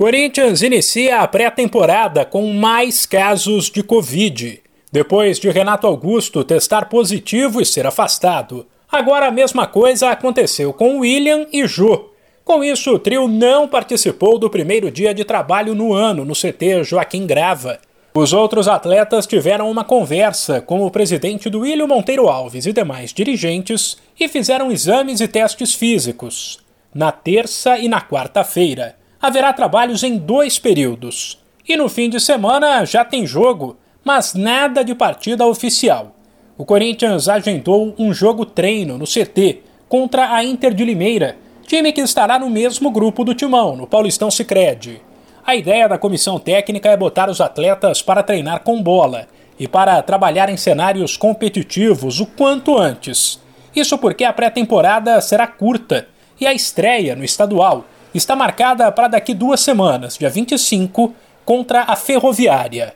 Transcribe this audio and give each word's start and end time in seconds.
Corinthians 0.00 0.62
inicia 0.62 1.22
a 1.22 1.26
pré-temporada 1.26 2.24
com 2.24 2.52
mais 2.52 3.04
casos 3.04 3.68
de 3.68 3.82
Covid. 3.82 4.62
Depois 4.92 5.40
de 5.40 5.50
Renato 5.50 5.88
Augusto 5.88 6.44
testar 6.44 6.88
positivo 6.88 7.60
e 7.60 7.66
ser 7.66 7.84
afastado. 7.84 8.64
Agora 8.88 9.26
a 9.26 9.32
mesma 9.32 9.66
coisa 9.66 10.10
aconteceu 10.10 10.72
com 10.72 11.00
William 11.00 11.48
e 11.52 11.66
Jô. 11.66 12.10
Com 12.44 12.62
isso, 12.62 12.92
o 12.92 12.98
trio 13.00 13.26
não 13.26 13.66
participou 13.66 14.38
do 14.38 14.48
primeiro 14.48 14.88
dia 14.88 15.12
de 15.12 15.24
trabalho 15.24 15.74
no 15.74 15.92
ano 15.92 16.24
no 16.24 16.32
CT 16.32 16.84
Joaquim 16.84 17.26
Grava. 17.26 17.80
Os 18.14 18.32
outros 18.32 18.68
atletas 18.68 19.26
tiveram 19.26 19.68
uma 19.68 19.82
conversa 19.82 20.60
com 20.60 20.86
o 20.86 20.92
presidente 20.92 21.50
do 21.50 21.62
William 21.62 21.88
Monteiro 21.88 22.28
Alves 22.28 22.66
e 22.66 22.72
demais 22.72 23.12
dirigentes 23.12 23.96
e 24.18 24.28
fizeram 24.28 24.70
exames 24.70 25.20
e 25.20 25.26
testes 25.26 25.74
físicos. 25.74 26.60
Na 26.94 27.10
terça 27.10 27.76
e 27.80 27.88
na 27.88 28.00
quarta-feira 28.00 28.96
haverá 29.20 29.52
trabalhos 29.52 30.02
em 30.02 30.16
dois 30.16 30.58
períodos. 30.58 31.38
E 31.68 31.76
no 31.76 31.88
fim 31.88 32.08
de 32.08 32.20
semana 32.20 32.84
já 32.84 33.04
tem 33.04 33.26
jogo, 33.26 33.76
mas 34.04 34.34
nada 34.34 34.82
de 34.82 34.94
partida 34.94 35.46
oficial. 35.46 36.14
O 36.56 36.64
Corinthians 36.64 37.28
agendou 37.28 37.94
um 37.98 38.12
jogo 38.12 38.44
treino 38.44 38.96
no 38.96 39.04
CT 39.04 39.62
contra 39.88 40.34
a 40.34 40.42
Inter 40.42 40.72
de 40.72 40.84
Limeira, 40.84 41.36
time 41.66 41.92
que 41.92 42.00
estará 42.00 42.38
no 42.38 42.48
mesmo 42.48 42.90
grupo 42.90 43.24
do 43.24 43.34
Timão, 43.34 43.76
no 43.76 43.86
Paulistão 43.86 44.30
Sicredi. 44.30 45.00
A 45.46 45.54
ideia 45.54 45.88
da 45.88 45.98
comissão 45.98 46.38
técnica 46.38 46.88
é 46.90 46.96
botar 46.96 47.30
os 47.30 47.40
atletas 47.40 48.02
para 48.02 48.22
treinar 48.22 48.60
com 48.60 48.82
bola 48.82 49.26
e 49.58 49.66
para 49.66 50.00
trabalhar 50.02 50.48
em 50.48 50.56
cenários 50.56 51.16
competitivos 51.16 52.20
o 52.20 52.26
quanto 52.26 52.76
antes. 52.76 53.40
Isso 53.74 53.98
porque 53.98 54.24
a 54.24 54.32
pré-temporada 54.32 55.20
será 55.20 55.46
curta 55.46 56.08
e 56.40 56.46
a 56.46 56.52
estreia 56.52 57.14
no 57.14 57.24
estadual 57.24 57.84
está 58.14 58.34
marcada 58.34 58.90
para 58.90 59.08
daqui 59.08 59.34
duas 59.34 59.60
semanas, 59.60 60.16
dia 60.16 60.30
25, 60.30 61.14
contra 61.44 61.82
a 61.82 61.96
Ferroviária. 61.96 62.94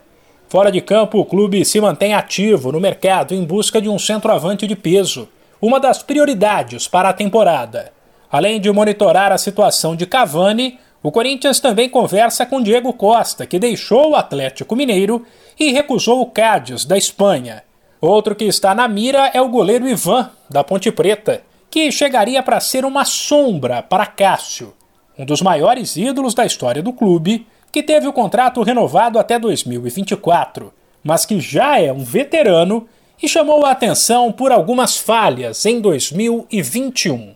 Fora 0.49 0.71
de 0.71 0.81
campo, 0.81 1.19
o 1.19 1.25
clube 1.25 1.65
se 1.65 1.81
mantém 1.81 2.15
ativo 2.15 2.73
no 2.73 2.81
mercado 2.81 3.35
em 3.35 3.45
busca 3.45 3.81
de 3.81 3.89
um 3.89 3.99
centroavante 3.99 4.67
de 4.67 4.77
peso, 4.77 5.29
uma 5.61 5.81
das 5.81 6.03
prioridades 6.03 6.89
para 6.89 7.09
a 7.09 7.13
temporada. 7.13 7.93
Além 8.31 8.61
de 8.61 8.71
monitorar 8.71 9.33
a 9.33 9.39
situação 9.39 9.95
de 9.95 10.07
Cavani, 10.07 10.79
o 11.03 11.11
Corinthians 11.11 11.61
também 11.61 11.89
conversa 11.89 12.47
com 12.47 12.63
Diego 12.63 12.93
Costa, 12.93 13.47
que 13.47 13.59
deixou 13.59 14.11
o 14.11 14.17
Atlético 14.17 14.77
Mineiro 14.77 15.25
e 15.59 15.73
recusou 15.73 16.21
o 16.21 16.27
Cádiz, 16.27 16.85
da 16.85 16.97
Espanha. 16.97 17.63
Outro 18.01 18.35
que 18.35 18.45
está 18.45 18.75
na 18.75 18.89
mira 18.89 19.31
é 19.33 19.41
o 19.41 19.49
goleiro 19.49 19.89
Ivan, 19.89 20.31
da 20.51 20.65
Ponte 20.65 20.91
Preta, 20.91 21.43
que 21.71 21.91
chegaria 21.91 22.43
para 22.43 22.61
ser 22.61 22.85
uma 22.85 23.05
sombra 23.05 23.83
para 23.83 24.07
Cássio 24.07 24.75
um 25.19 25.25
dos 25.25 25.43
maiores 25.43 25.97
ídolos 25.97 26.35
da 26.35 26.47
história 26.47 26.83
do 26.83 26.93
clube, 26.93 27.47
que 27.71 27.83
teve 27.83 28.07
o 28.07 28.13
contrato 28.13 28.63
renovado 28.63 29.19
até 29.19 29.39
2024, 29.39 30.73
mas 31.03 31.25
que 31.25 31.41
já 31.41 31.81
é 31.81 31.93
um 31.93 32.05
veterano 32.05 32.87
e 33.23 33.29
chamou 33.29 33.65
a 33.65 33.71
atenção 33.71 34.33
por 34.33 34.51
algumas 34.51 34.97
falhas 34.97 35.65
em 35.65 35.81
2021. 35.81 37.35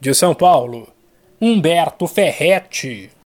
De 0.00 0.14
São 0.14 0.34
Paulo, 0.34 0.88
Humberto 1.40 2.06
Ferretti. 2.06 3.10